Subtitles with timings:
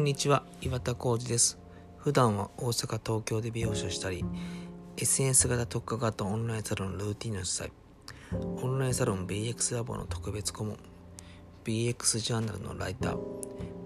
[0.00, 1.58] んにちは岩田浩二です。
[1.98, 4.24] 普段は大阪東京で美容師をしたり
[4.96, 7.70] SNS 型特化型オンラインサロンルーティンの主催。
[8.62, 10.78] オンラインサロン BX ラボの特別顧問
[11.64, 13.18] BX ジャーナルのライター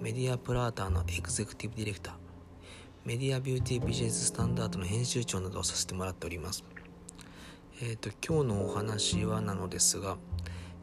[0.00, 2.14] メディアプラーターのエグゼクティブディレクター
[3.04, 6.64] メディアビューティービジネススタンダードの編集長などをさせてもらっております。
[7.82, 10.16] えっ、ー、と今日のお話はなのですが、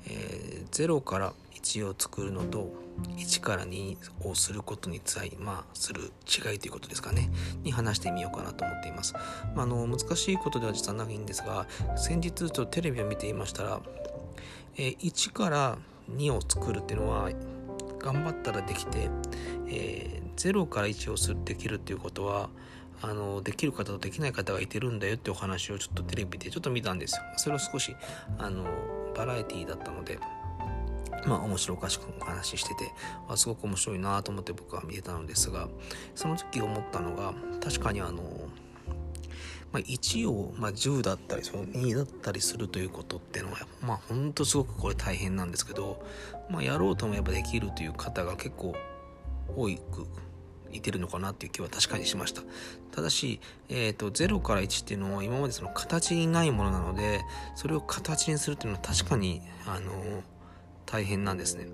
[0.06, 1.34] えー、0から
[1.68, 2.72] 1を作るのと
[3.18, 7.30] 1から2をすることについまあする違いということですかね。
[7.64, 9.14] に話してみようかなと思っています、
[9.56, 13.82] まあ、あの難しいことでは実はないんですが先日ちょっとテレビを見ていましたら、
[14.78, 15.78] えー、1から
[16.12, 17.30] 2を作るっていうのは
[18.00, 19.10] 頑張ったらできて、
[19.68, 22.50] えー、0から1をするできるっていうことは
[23.02, 27.24] あのできる方とできない方がいてるんだよってお話をちょっとテレビでちょっと見たんですよ。
[27.36, 27.96] それを少し
[28.40, 28.66] あの
[29.16, 30.20] バラエティーだったので
[31.26, 32.92] まあ面白おかしくお話ししてて
[33.28, 35.68] あすごく面白いなと思って僕は見てたのですが
[36.16, 38.22] その時思ったのが確かにあの、
[39.72, 46.04] まあ、1を、まあ、10だったりその2だったりするということっていうのはまあほんとすごくこれ大変なんですけど、
[46.50, 48.76] まあ、やろうと思えばできるという方が結構
[49.56, 50.08] 多く
[50.72, 52.42] いてるのかなっていう気は確かにしました。
[52.92, 57.22] ただし、えーと、0から1っていうのは今までその形にないものなので
[57.56, 60.24] それを形にするっていうのは確かにあの
[60.88, 61.68] 大変なんですね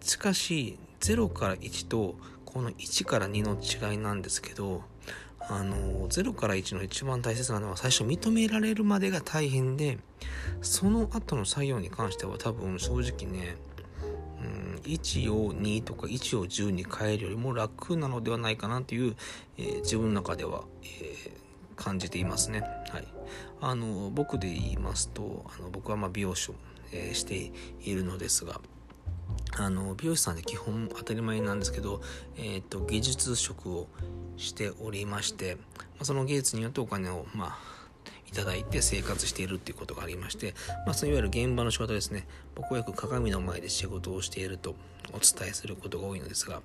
[0.00, 3.56] しかし0から1とこの1から2の
[3.90, 4.82] 違いなんですけど
[5.48, 9.98] あの0から1の一番大切なのは最初認められるまでが大変で
[10.60, 13.56] その後の作業に関しては多分正直ね、
[14.40, 19.16] うん、1を2とか1を10に変えるよりも楽なのではないかなという、
[19.58, 21.30] えー、自分の中では、えー、
[21.74, 22.60] 感じていますね。
[22.60, 23.06] はい、
[23.60, 26.54] あの僕で言いますとあの僕はま美容師を
[26.92, 28.60] え、しているのですが
[29.56, 32.00] あの美容師さんで基本当たり前なんですけど、
[32.36, 33.88] えーと、技術職を
[34.36, 35.58] しておりまして、
[35.98, 37.58] ま、その技術によってお金を、まあ、
[38.26, 40.54] いただいて生活しているっていうことがありまして、
[40.86, 42.26] まあ、そのいわゆる現場の仕事ですね。
[42.54, 44.74] 僕はよく鏡の前で仕事をしていると
[45.12, 46.62] お伝えすることが多いのですが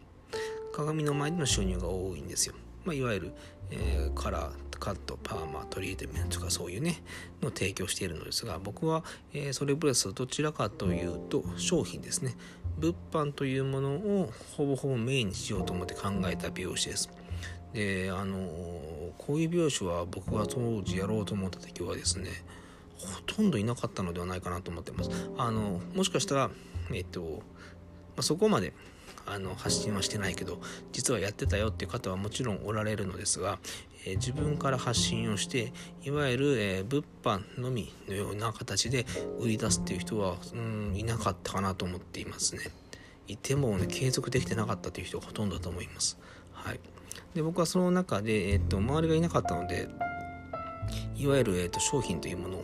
[0.73, 2.55] 鏡の前での収入が多いんですよ、
[2.85, 3.33] まあ、いわゆる、
[3.71, 7.01] えー、カラーカットパーマトリートメントとかそういうね
[7.41, 12.35] の提供しているのですが僕は、えー、それプラスどちらかというと商品ですね。
[12.77, 17.09] 物販というものをほぼほぼメインにしようと思って考えた美容師です。
[17.73, 18.37] であの
[19.17, 22.29] こういう美容師は僕が当時やろうと思った時はですね
[22.97, 25.09] ほとんどいなかったのではないかなと思ってます。
[25.37, 26.49] あのもしかしたら
[26.91, 27.27] えっと、ま
[28.17, 28.73] あ、そこまで
[29.25, 30.59] あの発信はしてないけど
[30.93, 33.59] 実はやってたよっていう方はもちろんおられるのですが、
[34.11, 35.73] え、自分から発信をして
[36.03, 39.05] いわゆる、え、物販のみのような形で
[39.39, 42.61] 売り出すっていう人はうんいなかったかなと思っていますね。
[43.27, 46.17] いてもね継続できてなかったという人がほとんどだと思います。
[46.53, 46.79] はい、
[47.35, 49.89] で僕はその中で、えーと、周りがいなかったので
[51.15, 52.63] いわゆる、えーと商品というものを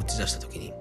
[0.00, 0.72] 打ち出した時に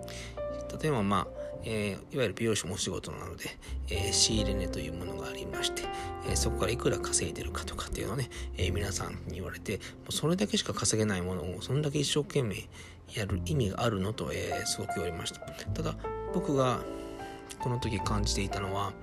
[0.82, 3.46] 例えばまあえー、いわゆる美容師もお仕事なので、
[3.90, 5.84] えー、仕入れ値というものがありまして、
[6.28, 12.68] えー、そこからいくら稼いでるかとかっていうのをね、え皆さんに言われてもうそれだけしか稼げないものをそんだけ一生懸命
[13.14, 15.40] やる意味があるのと、えすごく言われました。
[15.42, 15.96] ただ
[16.34, 16.82] 僕が
[17.60, 18.94] この時感じていたのは、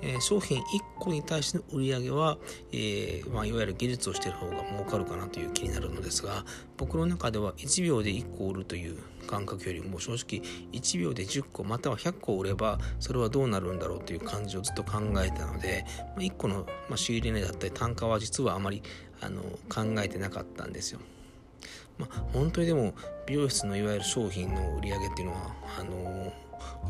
[0.00, 0.62] えー、商品1
[0.98, 2.38] 個に対しての売り上げは、
[2.72, 6.44] えー、まあ、いわゆる技術をしている方が儲かるかなという気になるのですが
[6.76, 10.42] 僕の中では1秒で1個売るという感覚よりも正直
[10.72, 18.82] 1秒で10個または100個売ればそれはどうなるんだろうという感じをずっと考えたので、まあ、1個の、ま仕入れ値だったり単価は実はあまり
[19.20, 21.00] あの考えてなかったんですよ。
[21.98, 22.94] まあ、本当にでも
[23.26, 26.32] 美容室のいわゆる商品の売り上げっていうのはあの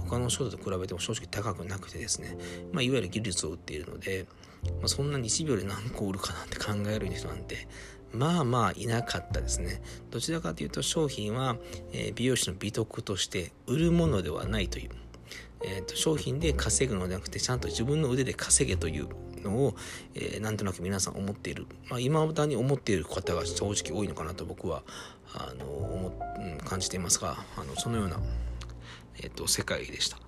[0.09, 2.37] 他の商社と比べても正直高くなくてですね、
[2.73, 4.27] まあ、いわゆる技術を売っているので、
[4.65, 7.69] まあ、そんなに1秒で何個売るかなんて考える人なんて
[8.13, 9.81] まあまあいなかったですね。
[10.11, 11.57] どちらかというと商品は、
[11.93, 14.91] えー、美容師の美徳として売るものではないという、
[15.65, 19.09] えーと、商品で稼ぐのではなくてちゃんと自分の腕で稼げという
[19.43, 19.75] のを、
[20.15, 24.83] えー、なんとなく皆さん思っている、まあ、今まだに思っている方が正直多いのかなと僕は
[25.35, 26.09] あの思、
[26.39, 28.19] うん、感じていますがあのそのような
[29.19, 30.19] えーと、世界でした。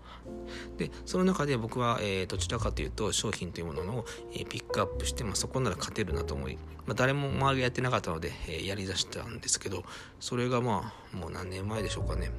[0.78, 6.56] でその中で僕は、えー、どちらかというと商品というものの、えー、ピックアップして、まあ、そこなら勝てるなと思い、
[6.86, 9.84] まあ、誰も周りがやってなかったので、えー、やりだしたんですけど
[10.20, 12.30] それがまあもう何年前でしょうかね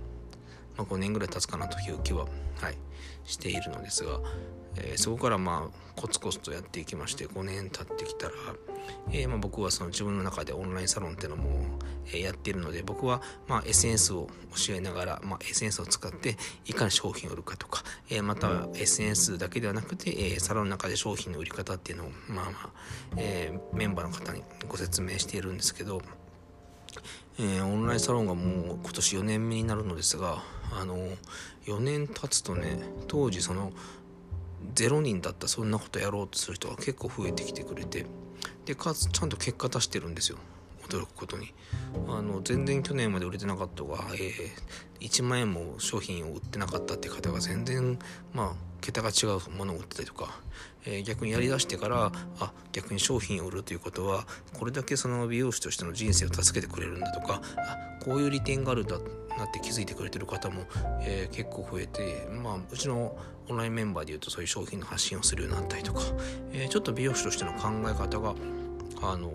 [0.78, 2.26] まあ、5年ぐらい経つかなという気は、
[2.60, 2.78] はい、
[3.24, 4.20] しているのですが、
[4.78, 8.34] えー、そこからまあコツコツとやっていきまして5年経ってきたら、
[9.12, 11.80] えー、まあ僕はその自分の中でオンラインサロンっていうのも、
[12.14, 14.28] えやっているので僕はま SNS を
[14.68, 22.70] 教えながら、まあ、SNS を使っていかに商品を売るかとか、え、または SNS だけではなくて、え、サロンの中で商品の売り方っていうのをまあまあ、
[23.18, 26.02] え、メンバーの方にご説明しているんですけど、
[27.38, 30.42] えー、オンラインサロンがもう今年4年目になるのですが
[30.72, 30.98] あの
[31.66, 33.74] 4年経つとね当時その
[34.74, 38.06] 0人だったそんなことやろうとする人が結構増えてきてくれて
[38.66, 40.38] でかつちゃんと結果出してるんですよ。
[40.88, 41.54] 驚くことに。
[42.08, 47.98] あの全然去年まで売れてなかったが、えー、1万円も商品を売ってなかったって方が全然
[48.34, 50.40] まあ桁が違うものを売ってたりとか、
[50.86, 59.00] えー、逆にやりだしてからあ逆に商品を売るということはこれだけその美容師としての人生を助けてくれるんだとかあこういう利点があるんだ
[59.38, 60.66] なって気づいてくれてる方も、
[61.02, 63.18] えー、結構増えて、まあ、うちの
[63.50, 66.02] オンラインメンバーでいうとそういう商品の発信をするようになったりとか、
[66.52, 68.36] えー、ちょっと美容師としての考え方が
[69.02, 69.34] あの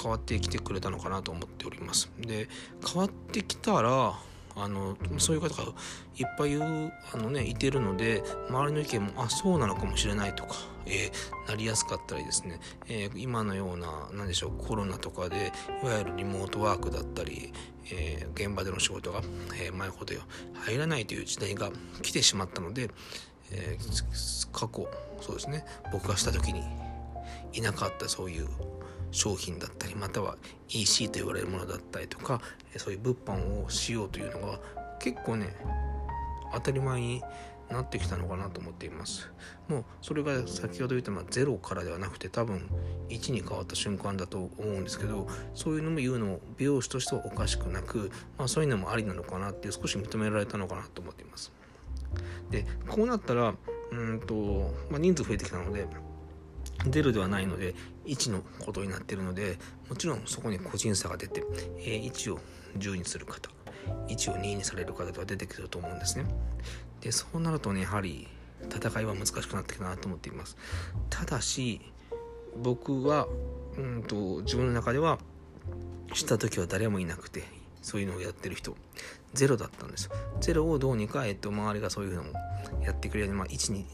[0.00, 2.10] 変わってきてくれたのかなと思っております。
[2.20, 2.48] で
[2.86, 4.18] 変わってきたら
[4.56, 5.72] あのそういう方が
[6.18, 10.56] いっぱい言うあの、ね、いてるので周りの意見もあそうなのかもしれないとか、
[10.86, 15.52] えー、なりやすかったりですね、えー、今のような何でしょうコロナとかで
[15.82, 17.52] いわゆるリモートワークだったり、
[17.92, 19.22] えー、現場での仕事が、
[19.60, 20.14] え前ほど
[20.54, 21.70] 入らないという時代が
[22.02, 22.90] 来てしまったので、
[23.52, 23.78] え
[24.52, 24.88] 過去
[25.20, 26.62] そうですね僕がした時に
[27.52, 28.48] いなかったそういう
[29.10, 30.36] 商品だったりまたは
[30.68, 32.40] EC と言われるものだったりとか
[32.76, 34.60] そういう物販をしようというのが
[34.98, 35.54] 結構ね
[36.52, 37.22] 当たり前に
[37.70, 39.30] なってきたのかなと思っています。
[39.68, 42.68] もうそれが先ほど言ったまあ0からではなくて多分
[43.08, 51.52] 1に変わった瞬間だと思うんですけどそういうのも言うのも美容師としてはおかしくなく、まあ、そういうのもありなのかなっていう少し認められたのかなと思っています。
[52.50, 53.54] でこうなったら
[53.92, 55.86] うんと、まあ、人数増えてきたので
[56.84, 57.74] 0ではないので
[58.10, 59.58] 1のことになってるので
[59.88, 61.44] もちろんそこに個人差が出て、
[61.78, 62.38] えー、1を
[62.78, 63.50] 10にする方
[64.08, 66.26] 1を2にされる方とは出てくると思うんですね。
[67.00, 68.28] でそうなるとねやはり
[68.70, 70.56] 戦いは難しくなってきたなと思っています。
[71.08, 71.80] ただし
[72.56, 73.26] 僕は
[73.76, 75.18] うんと自分の中では
[76.12, 77.44] した時は誰もいなくて
[77.82, 78.76] そういうのをやってる人
[79.32, 82.24] ゼロだったんですよゼロをどうにか、えっと、周りがそういうのを
[82.84, 83.86] やってくれるように、まあ、1に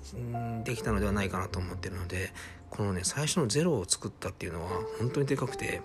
[0.64, 2.32] できたのではないかなと思ってるので
[2.70, 5.82] このね最初のゼロを作ったっていうのは本当にでかくて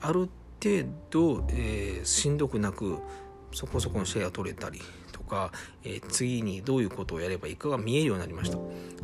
[0.00, 0.28] ある
[0.62, 2.98] 程度、えー、しんどくなく
[3.52, 4.80] そこそこのシェア取れたり
[5.12, 5.52] とか、
[5.84, 8.58] えー、次にどういうことをやればいいかが見えるようになりました。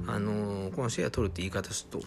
[0.06, 2.06] あのー、このシェア取るって言い方すると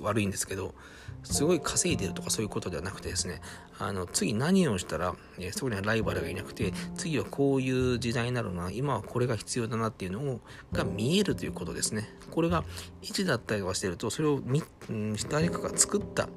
[0.00, 0.74] 悪いんですけど
[1.22, 3.40] すごい稼いでるとかそういうことではなくてですね
[3.78, 10.40] あの次何をしたら、えそこにはライバルがいなくて次はこういう時代になるな今はこれが必要だなっていうのを
[10.72, 12.08] が見えるということですね。
[12.30, 12.64] これが
[13.02, 16.28] 1だったりはしてるとそれをみ、うん、誰かが作った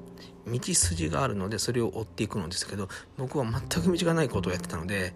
[0.48, 5.14] 道筋があるのでそれを追っていくのですけど僕は全く道がないことをやってたので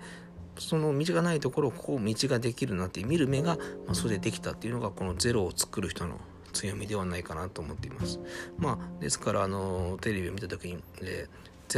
[0.60, 3.56] その道がないところをこう道ができるなって見る目が、
[3.86, 6.18] まあ、それでできたっていうのがこのゼロを作る人の
[6.51, 8.19] 強みではないかなと思っています。
[8.57, 11.27] まあ、ですからあのテレビを見た時に、え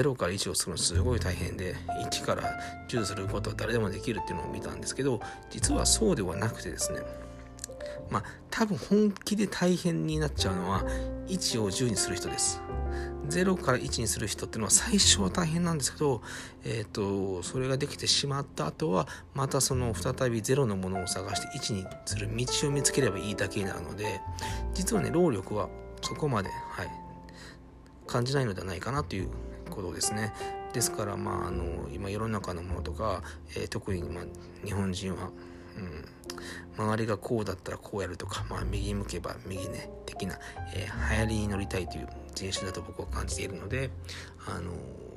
[0.01, 2.59] 0から1をするのすごい大変で1から
[2.89, 5.21] 10することは誰でもできるっていうのを見たんですけど
[5.51, 7.01] 実はそうではなくてですね
[8.09, 10.83] まあ多分本気で大変になっちゃうのは
[11.27, 12.62] 1を10にする人です。
[13.29, 16.21] 0から1にする人っていうのは最初は大変なんですけど、
[16.63, 24.21] えーと、それができてしまった後はまたその再び0のものを探して1にする道を見つければいいだけなので
[24.74, 25.69] 実はね労力は
[26.01, 26.89] そこまで、はい、
[28.07, 29.29] 感じないのではないかなという
[29.69, 30.33] ことですね。
[30.74, 33.21] ですからまああの今世の中のものとか、
[33.55, 34.24] えー、特にまあ
[34.65, 35.29] 日本人は、
[36.77, 40.39] うん、周りがこうだったらこうやるとか、まあ、右向けば右ね的な、
[40.74, 43.89] えー、流行りに乗りたいという人種だと僕は感じているので、
[44.47, 44.71] あの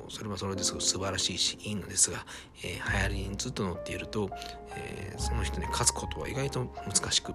[0.08, 2.24] それはそれですごく素晴らしいしいいのですが、
[2.62, 4.30] えー、流行りにずっと乗っていると、
[4.76, 7.32] えー、その人に勝つことは意外と難しく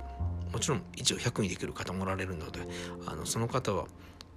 [0.54, 2.62] もちろん一応100にできる方もおられるので
[3.06, 3.88] あのその方は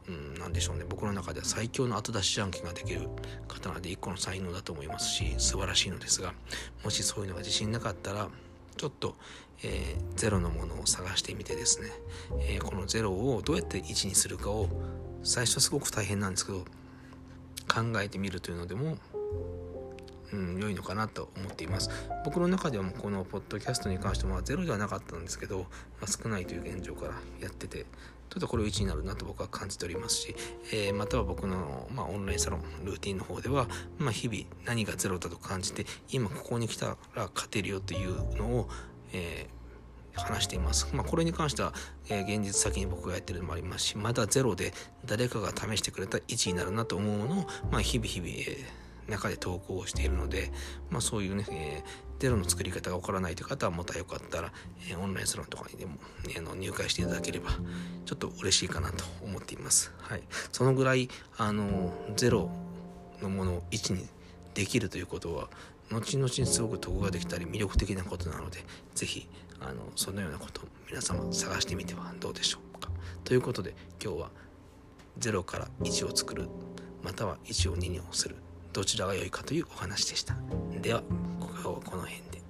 [0.06, 3.08] うん、なでしょうね僕の中では最強の後出しじゃんけんができる
[3.48, 6.34] 方なので一個の才能だと思いますし素晴らしいのですが
[6.82, 8.28] もしそういうのが自信なかったら
[8.76, 9.14] ちょっと、
[9.62, 11.88] えー、ゼロのものを探してみてですね、
[12.40, 14.68] えー、このゼロをどうやって1にするかを
[15.24, 16.64] 最初すごく大変なんですけど
[17.66, 18.98] 考えてみるというのでも
[20.32, 21.90] うん、良いのかなと思っています。
[22.24, 25.64] 僕の中ではこのポッドキャストに関してはゼロではなかったんですけど、ま
[26.02, 27.86] あ、少ないという現状からやってて
[28.30, 30.34] ちょっとこれを1になるなと僕は感じておりますし、
[30.72, 38.68] えー、または僕の、まあ、オンラインサロンルーティンの方では、まあ、日々何がゼロだと感じて今ここに来たら勝てるよというのを、
[39.12, 39.63] えー
[40.14, 40.88] 話しています。
[40.94, 41.72] まあ、これに関しては、
[42.08, 44.72] えー、現実先に僕がやってるのもありますし、まだゼロで
[45.04, 50.50] 誰かが試してくれた1になるなと思うものを、まあ、日々日々、えー中で投稿をしているので、
[50.90, 54.52] まあ、そういうね、えー、ゼロの作り方がわからないという方はまたよかったら、
[54.88, 57.50] えー、オンラインサロンとかにでも、ね、の入会していただければ
[58.04, 59.92] ちょっと嬉しいかなと思っています。
[59.98, 62.50] はい、そのぐらいあのゼロ
[63.20, 64.08] のものを1に
[64.54, 65.48] できるということは
[65.90, 68.64] 後々にすごく得ができたり魅力的なことなので
[68.94, 69.28] 是非
[69.60, 72.90] あのそのようなことを皆様探してみてはどうでしょうか。
[73.24, 74.30] ということで今日は
[75.20, 76.48] 0から1を作る
[77.02, 78.36] または1を2にする
[78.74, 80.34] どちらが良いかというお話でした。
[80.82, 81.02] では、
[81.38, 82.43] ここはこの辺で。